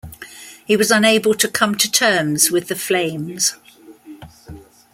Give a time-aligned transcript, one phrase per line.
[0.65, 3.53] He was unable to come to terms with the Flames.